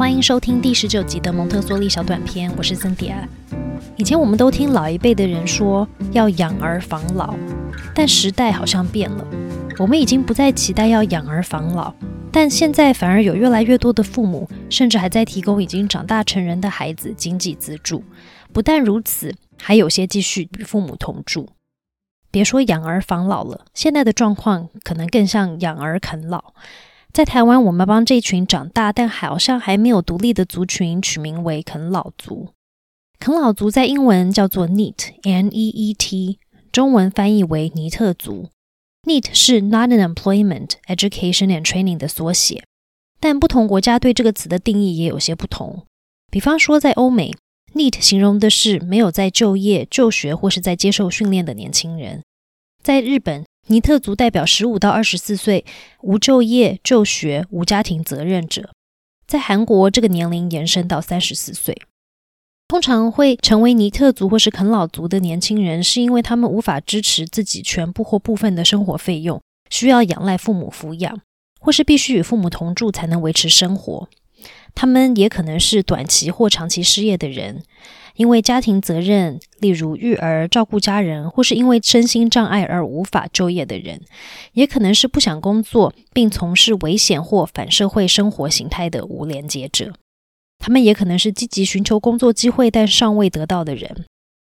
[0.00, 3.28] 欢迎收听第十九集的蒙特梭利小短片，我是森迪亚。
[3.98, 7.36] 以前我们都听老一辈的人说要养儿防老，
[7.94, 9.26] 但时代好像变了，
[9.78, 11.92] 我们已经不再期待要养儿防老，
[12.32, 18.02] 但现在反而有越来越多的父母，甚至还在提供已经长大成人的孩子经济资助。
[18.54, 21.50] 不但如此，还有些继续与父母同住。
[22.30, 26.54] 别说养儿防老了，现在的状况可能更像养儿啃老。
[27.12, 32.50] 在台湾，我们帮这群长大但好像还没有独立的族群取名为啃老族。
[33.18, 36.38] 啃老族在英文叫做 NEET，N-E-E-T，
[36.70, 38.48] 中文翻译为尼特族。
[39.02, 42.64] NEET 是 Not an Employment Education and Training 的缩写，
[43.18, 45.84] 但不同国家对这个词的定义也有些不同。
[46.30, 47.34] 比方说，在欧美
[47.74, 52.22] ，NEET 形容的是没有在就业、就学或是在接受训练的年轻人。
[52.82, 55.64] 在日本，尼特族代表十五到二十四岁
[56.02, 58.70] 无就业、就学、无家庭责任者。
[59.28, 61.80] 在韩国，这个年龄延伸到三十四岁。
[62.66, 69.40] 通常会成为尼特族或是啃老族的年轻人，是因为他们无法支持自己全部或部分的生活费用，
[69.70, 71.20] 需要仰赖父母抚养，
[71.60, 74.08] 或是必须与父母同住才能维持生活。
[74.74, 77.62] 他们也可能是短期或长期失业的人。
[78.16, 84.02] 因为家庭责任，例如育儿、照顾家人，或是因为身心障碍而无法就业的人，
[84.52, 89.94] 也可能是不想工作并从事危险或反社会生活形态的无连接者。
[90.58, 94.04] 他们也可能是积极寻求工作机会但尚未得到的人，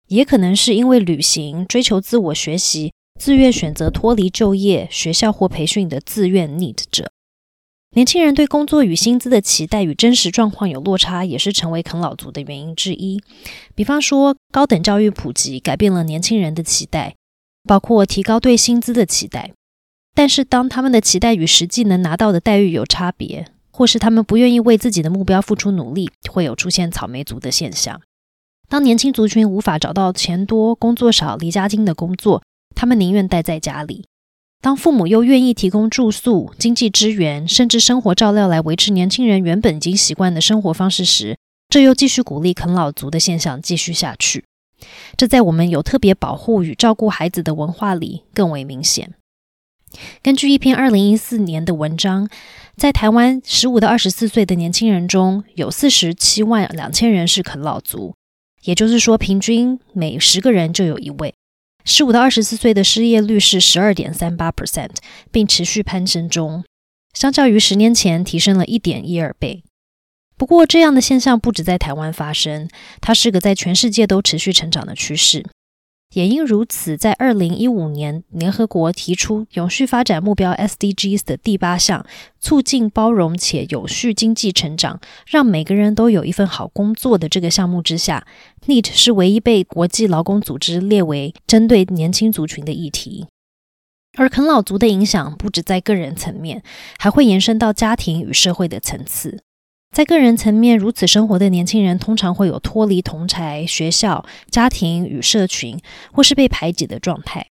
[0.09, 7.11] 也可能是因为旅行、追求自我学习、自愿选择脱离就业、学校或培训的自愿 need 者。
[7.95, 13.21] 年轻人对工作与薪资的期待与真实状况有落差，也是成为啃老族的原因之一。
[13.75, 17.15] 比方说，高等教育普及改变了年轻人的期待，
[17.63, 19.51] 包括提高对薪资的期待。
[20.15, 28.01] 但是，当他们的期待与实际能拿到的待遇有差别，或是他们不愿意为自己的目标付出努力，会有出现草莓族的现象。
[28.67, 32.41] 当年轻族群无法找到钱多、工作少、离家近的工作，
[32.75, 34.05] 他们宁愿待在家里。
[34.63, 41.37] 当父母又愿意提供住宿、经济支援，甚至生活照料来维持年轻人原本已经习惯的生活方式时，
[41.67, 44.45] 这又继续鼓励啃老族的现象继续下去。
[45.17, 49.13] 这在我们有特别保护与照顾孩子的文化里更为明显。
[50.21, 52.29] 根据一篇二零一四年的文章，
[52.77, 58.15] 在台湾十五到二十四岁的年轻人中有四十七万两千人是啃老族，
[58.63, 61.33] 也就是说，平均每十个人就有一位。
[61.85, 64.91] 十五到二十四岁的失业率是十二点三八 percent，
[65.31, 66.63] 并持续攀升中，
[67.13, 69.63] 相较于十年前提升了一点一二倍。
[70.37, 72.69] 不过，这样的现象不止在台湾发生，
[73.01, 75.45] 它是个在全世界都持续成长的趋势。
[76.13, 82.05] 也因如此，在二零一五年，联合国提出永续发展目标 SDGs 的第八项
[82.39, 88.25] “促进包容且有序经济成长，让每个人都有一份好工作”的这个项目之下
[88.67, 93.25] ，NEET 是唯一被国际劳工组织列为针对年轻族群的议题。
[94.15, 96.61] 而啃老族的影响不止在个人层面，
[96.99, 99.41] 还会延伸到家庭与社会的层次。
[99.93, 105.79] 在个人层面，如此生活的年轻人通常会有脱离同才、学校、家庭与社群，
[106.11, 107.45] 或是被排挤的状态。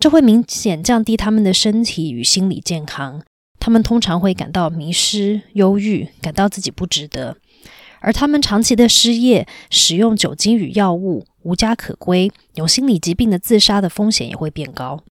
[0.00, 3.22] 这会明显降低他们的身体与心理健康。
[3.60, 7.36] 他们通常会感到迷失、忧郁，感到自己不值得。
[8.00, 15.04] 而他们长期的失业、使用酒精与药物、无家可归、有心理疾病的自杀的风险也会变高。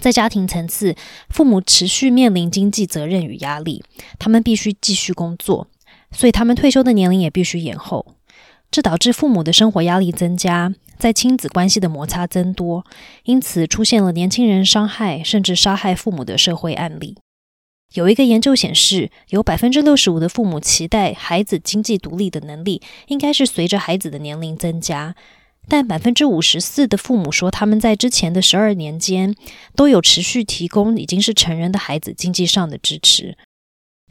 [0.00, 0.94] 在家庭层次，
[1.28, 3.82] 父母持续面临经济责任与压力，
[4.16, 5.66] 他们必须继续工作。
[6.10, 8.16] 所以，他们退休的年龄也必须延后，
[8.70, 12.84] 这导致父母的生活压力增加，在亲子关系的摩擦增多，
[13.24, 17.16] 因此出现了年轻人伤害甚至杀害父母的社会案例。
[17.94, 25.14] 有一个研究显示，有百分之六十五的父母期待孩子经济独立的能力应该是随着孩子的年龄增加，
[25.68, 29.34] 但百分之五十四的父母说他们在之前的十二年间
[29.74, 33.38] 都有持续提供已经是成人的孩子经济上的支持。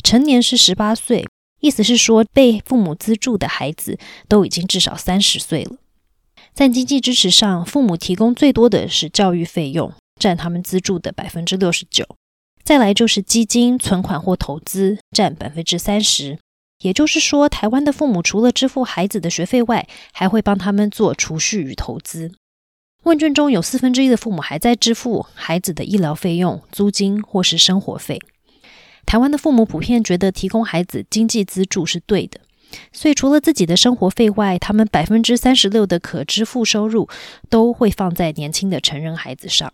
[0.04, 1.28] 成年是十八岁。
[1.60, 5.78] 意思是说，被父母资助的孩子都已经至少三十岁了。
[6.54, 12.08] 在经济支持上，父母提供最多的是教育费用，占他们资助的百分之六十九。
[12.64, 16.38] 再来就是基金、存款或投资，占百分之三十。
[16.84, 22.34] 也就是说，台湾的父母除了支付孩子的学费外，还会帮他们做储蓄与投资。
[23.04, 28.22] 问卷中有四分之一的父母还在支付孩子的医疗费用、租金或是生活费。
[29.08, 32.42] 台湾的父母普遍觉得提供孩子经济资助是对的，
[32.92, 37.08] 所以除了自己的生活费外，他们百分之三十六的可支付收入
[37.50, 39.74] 都会放在年轻的成人孩子上。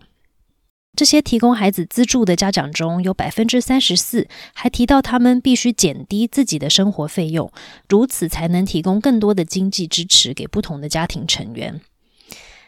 [0.95, 7.51] 这些提供孩子资助的家长中有百分之三十四还提到，他们必须减低自己的生活费用，
[7.89, 11.81] 如此才能提供更多的经济支持给不同的家庭成员。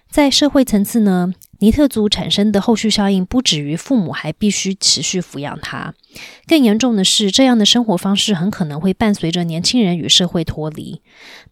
[0.10, 1.34] 在社会层次呢，
[1.66, 5.96] 尼特族产生的后续效应不止于父母还必须持续抚养他，
[6.46, 11.02] 更严重的是，这样的生活方式很可能会伴随着年轻人与社会脱离。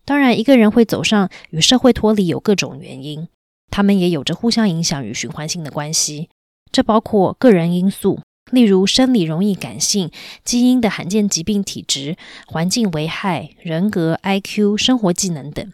[0.05, 3.27] 当然，一个人会走上与社会脱离有各种原因，
[3.71, 6.29] 他们也有着互相影响与循环性的关系。
[6.71, 8.19] 这包括个人因素，
[8.51, 10.11] 例如生理容易感性、
[10.45, 15.73] 基因的罕见疾病体质、环境危害、人格、IQ、生活技能等。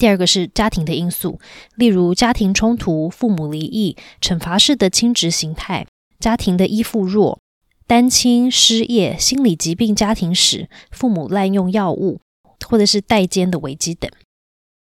[0.00, 1.38] 第二个是家庭的因素，
[1.76, 5.86] 例如家庭冲突、父母离异、惩罚式的亲职形态、
[6.18, 7.38] 家庭的依附弱、
[7.86, 12.18] 单亲、失业、心理疾病家庭史、父母滥用药物，
[12.66, 14.10] 或者是代间的危机等。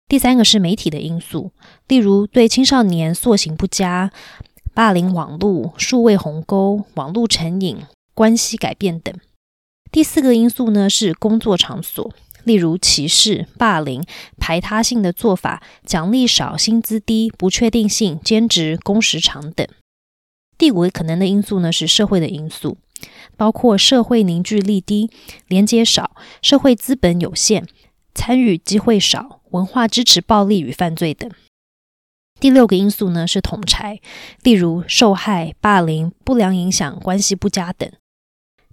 [0.06, 1.50] 第三个是媒体的因素，
[1.88, 4.12] 例如对青少年塑形不佳。
[4.72, 7.78] 霸凌网络、数位鸿沟、网络成瘾、
[8.14, 9.12] 关系改变等。
[9.90, 12.14] 第四个因素呢是工作场所，
[12.44, 14.04] 例如歧视、霸凌、
[14.38, 19.66] 排他性的做法、奖励少、薪资低、不确定性、兼职、工时长等。
[20.58, 22.76] 第五个可能的因素呢是社会的因素，
[23.36, 25.10] 包括社会凝聚力低、
[25.48, 27.66] 连接少、社会资本有限、
[28.14, 31.30] 参与机会少、文化支持暴力与犯罪等。
[32.38, 34.00] 第六个因素呢是统裁，
[34.42, 37.90] 例如受害、霸凌、不良影响、关系不佳等。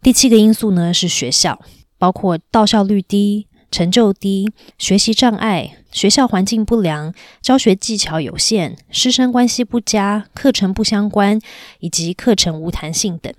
[0.02, 1.62] 第七个因素呢是学校，
[1.98, 11.40] 包括到校率低、成就低、学习障碍、学校环境不良、教学技巧有限、师生关系不佳、课程不相关
[11.80, 13.34] 以及课程无弹性等。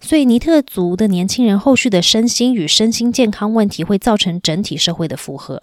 [0.00, 5.60] 所以，尼特族的年轻人后续的身心与身心健康问题会造成整体社会的负荷，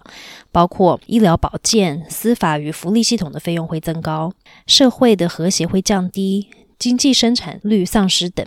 [0.52, 4.34] 包括医疗保健、司法与福利系统的费用会增高，
[4.66, 6.48] 社会的和谐会降低，
[6.78, 8.46] 经济生产率丧失等。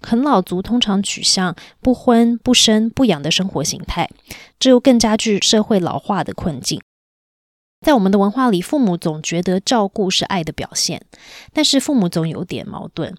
[0.00, 4.10] 啃老族通常取向不婚不生不养的生活形态，
[4.58, 6.80] 这又更加剧社会老化的困境。
[7.84, 11.04] 在我们的文化里，父母总觉得照顾是爱的表现，
[11.52, 13.12] 但是父母总有点矛盾。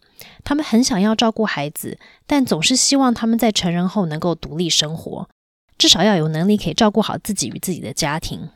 [0.46, 5.28] 他们很想要照顾孩子，但总是希望他们在成人后能够独立生活，
[5.78, 8.50] 至少要有能力可以照顾好自己与自己的家庭。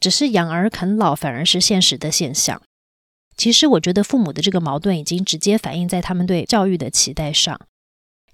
[0.00, 2.62] 只是养儿啃老反而是现实的现象。
[3.36, 7.60] 其实，我觉得父母的这个矛盾已经直接反映在他们对教育的期待上。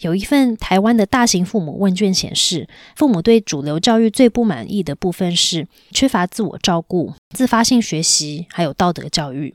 [0.00, 2.66] 有一份台湾的大型父母问卷显示，
[2.96, 9.54] 父母对主流教育最不满意的部分是缺乏自我照顾、自发性学习，还有道德教育。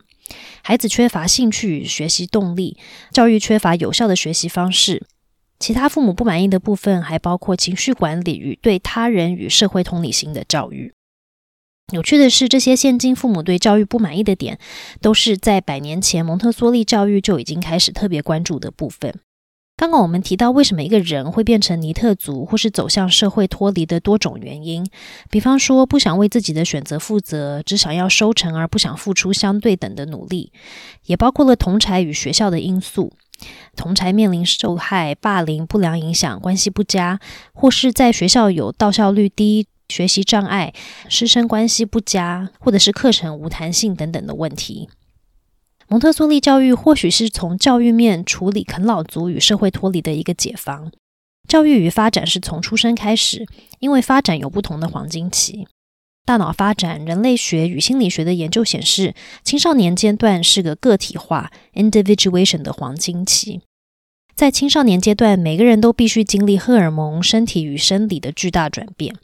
[0.61, 2.77] 孩子缺乏兴趣与学习动力，
[3.11, 5.05] 教育缺乏有效的学习方式。
[5.59, 10.93] 其他父母不满意的部分还包括情绪管理与对他人与社会同理心的教育。
[11.93, 14.57] 有趣的是，这些现今父母对教育不满意的点，
[15.01, 19.13] 都是在百年前蒙特梭利教育就已经开始特别关注的部分。
[19.77, 24.89] 刚刚我们提到，为什么一个人会变成尼特族，或是走向社会脱离的多种原因，
[25.29, 30.51] 比方说不想为自己的选择负责，只想要收成而不想付出相对等的努力，
[31.05, 33.13] 也包括了同才与学校的因素。
[33.75, 37.19] 同才面临受害、霸凌、不良影响、关系不佳，
[37.53, 40.73] 或是在学校有到校率低、学习障碍、
[41.09, 44.89] 师生关系不佳，或者是课程无弹性等等的问题。
[45.87, 50.91] 蒙特梭利教育或许是从教育面处理啃老族与社会脱离的一个解方。
[51.47, 53.45] 教育与发展是从出生开始，
[53.79, 55.67] 因为发展有不同的黄金期。
[56.25, 63.61] 大脑发展、人类学与心理学的研究显示，青少年阶段是个个体化 （individuation） 的黄金期。
[64.35, 69.15] 在青少年阶段，每个人都必须经历荷尔蒙、身体与生理的巨大转变。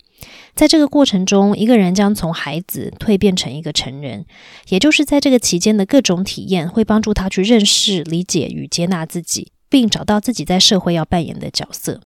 [0.54, 4.26] 在这个过程中，一个人将从孩子蜕变成一个成人，
[4.70, 12.02] 也就是在这个期间的各种体验会帮助他去认识、理解与接纳自己，并找到自己在社会要扮演的角色。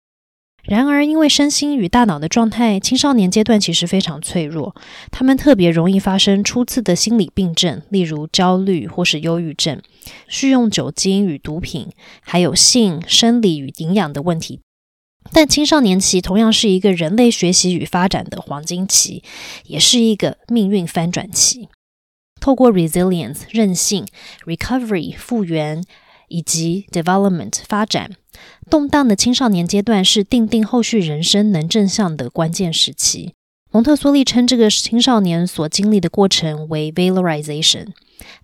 [0.64, 4.76] 然而，因为身心与大脑的状态，青少年阶段其实非常脆弱，
[5.10, 9.82] 他们特别容易发生初次的心理病症，例如焦虑或是忧郁症，
[10.28, 11.90] 需用酒精与毒品，
[12.22, 14.60] 还有性、生理与营养的问题。
[15.34, 19.24] 但青少年期同样是一个人类学习与发展的黄金期，
[19.66, 21.70] 也是一个命运翻转期。
[22.40, 24.06] 透过 resilience 韧性、
[24.46, 25.84] recovery 复原
[26.28, 28.12] 以及 development 发展，
[28.70, 33.34] 动荡的青少年阶段是定定后续人生能正向的关键时期。
[33.72, 37.88] 蒙特梭利称这个青少年所经历的过程为 valorization，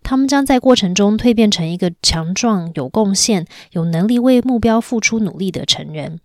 [0.04, 6.22] 他们将在过程中蜕变成一个强壮、有贡献、有能力为目标付出努力的成人。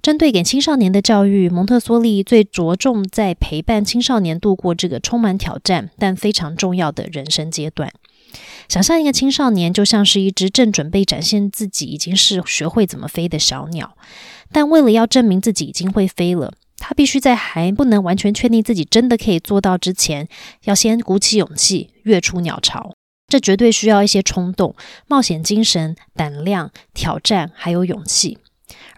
[0.00, 7.90] 针对给青少年的教育，蒙特梭利最着重在陪伴青少年度过这个充满挑战但非常重要的人生阶段。
[8.68, 13.96] 想象一个青少年就像是一只正准备展现自己已经是学会怎么飞的小鸟，
[14.52, 20.28] 但为了要证明自己已经会飞了，他必须在还不能完全确定自己真的可以做到之前，
[20.64, 22.92] 要先鼓起勇气跃出鸟巢。
[23.26, 24.74] 这绝对需要一些冲动、
[25.06, 28.38] 冒险精神、胆量、挑战，还有勇气。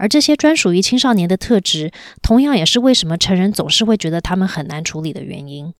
[0.00, 1.92] 而这些专属于青少年的特质，
[2.22, 5.74] 同样也是为什么成人总是会觉得他们很难处理的原因。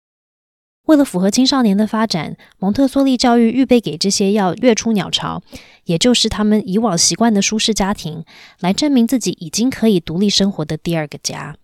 [0.87, 5.43] 为了符合青少年的发展，蒙特梭利教育预备给这些要跃出鸟巢，
[5.85, 8.23] 也就是他们以往习惯的舒适家庭，
[8.61, 11.57] 来证明自己已经可以独立生活的第二个家。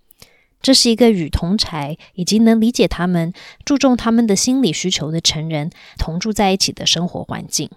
[0.62, 3.34] 这是一个与同才以及能理解他们、
[3.66, 7.68] 注重他们的心理需求的成人同住在一起的生活环境。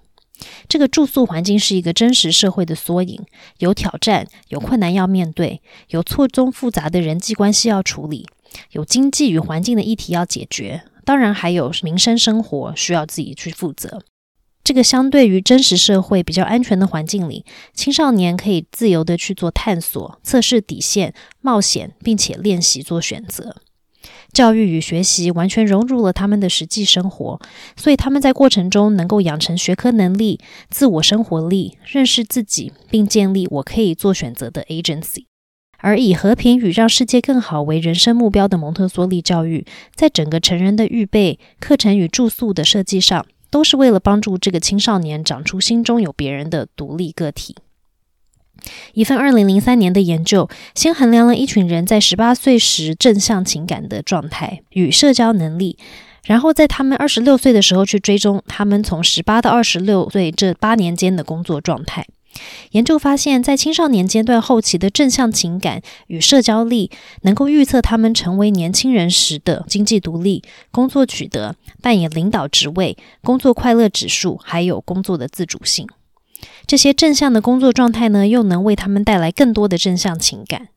[0.67, 3.21] 这个住宿环境是一个真实社会的缩影，
[3.57, 8.27] 有挑战，有困难要面对，有错综复杂的人际关系要处理，
[8.71, 14.01] 有经济与环境的议题要解决，当然还有民生生活需要自己去负责。
[14.63, 17.43] 这个相对于真实社会比较安全的环境里，
[17.73, 23.55] 青少年可以自由的去做探索、测试底线、冒险，并且练习做选择。
[24.31, 27.39] 教育与学习完全融入了他们的实际生活，
[27.75, 30.39] 所以他们在过程中能够养成学科能力、
[30.69, 35.25] 自我生活力、认识自己，并建立我可以做选择的 agency。
[35.77, 39.65] 而以和平与让世界更好为人生目标的蒙特梭利教育，
[39.95, 43.25] 在整个成人的预备课程与住宿的设计上。
[43.51, 47.55] 都是为了帮助这个青少年长出心中有别人的独立个体。
[48.93, 55.77] 一份二零零三年的研究，先衡量了一群人在十八岁时正向情感的状态与社交能力，
[56.25, 62.05] 然后在他们二十六岁的时候去追踪他们从十八到二十六岁这八年间的工作状态。
[62.71, 66.91] 研究发现，在青少年阶段后期的正向情感与社交力，
[67.23, 75.87] 能够预测他们成为年轻人时的经济独立、工作取得、扮演领导职位、工作快乐指数，还有工作的自主性。
[76.65, 80.69] 这些正向的工作状态呢，又能为他们带来更多的正向情感。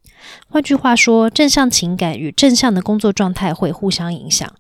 [0.49, 4.51] 换句话说，正向情感与正向的工作状态会互相影响。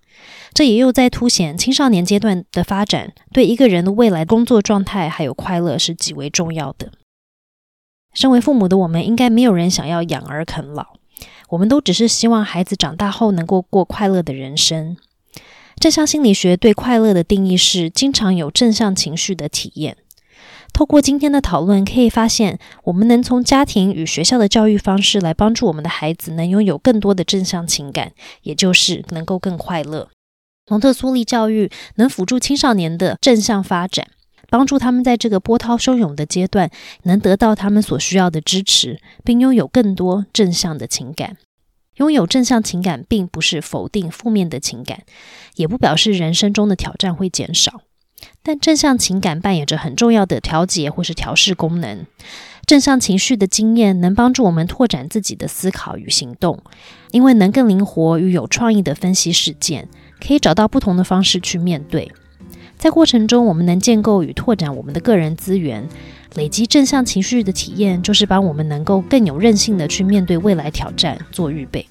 [0.52, 6.92] 这也又在凸显青少年阶段的发展对一个人的未来工作状态还有快乐是极为重要的。
[8.12, 10.88] 身为父母的我们，应该没有人想要养儿啃老，
[11.48, 14.96] 我们都只是希望孩子长大后能够过快乐的人生。
[15.78, 19.96] 正向心理学对快乐的定义是经常有正向情绪的体验。
[20.72, 28.12] 透过今天的讨论，可以发现我们能从家庭与学校的教育方式来帮助我们的孩子能拥有更多的正向情感，
[28.42, 30.08] 也就是能够更快乐。
[30.68, 34.08] 蒙特梭利教育能辅助青少年的正向发展，
[34.48, 36.70] 帮助他们在这个波涛汹涌的阶段
[37.02, 41.36] 能得到他们所需要的支持，并拥有更多正向的情感。
[41.96, 45.02] 拥有正向情感，并不是否定负面的情感，
[45.56, 47.82] 也不表示人生中的挑战会减少。
[48.42, 52.06] 但正向情感扮演着很重要的调节或是调试功能。
[52.66, 56.62] 正向情绪的经验能帮助我们拓展自己的思考与行动，
[57.10, 59.88] 因为能更灵活与有创意的分析事件，
[60.24, 62.10] 可以找到不同的方式去面对。
[62.78, 65.88] 在过程中，我们能建构与拓展我们的个人资源，
[66.34, 71.86] 累积正向情绪的体验，就是帮我们能够更有韧性的去面对未来挑战做预备。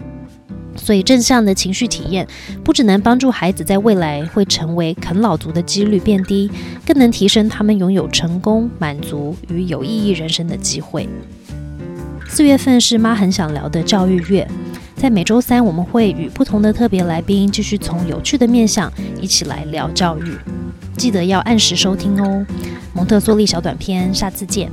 [0.75, 2.25] 所以，正向的情绪体验
[2.63, 6.49] 不只能帮助孩子在未来会成为啃老族的几率变低，
[6.85, 11.07] 更能提升他们拥有成功、满足与有意义人生的机会。
[12.27, 14.47] 四月份是妈很想聊的教育月，
[14.95, 20.37] 在每周三我们会与不同的特别来宾继续从有趣的面向一起来聊教育，
[20.97, 22.45] 记得要按时收听哦。
[22.93, 24.71] 蒙特梭利小短片，下次见。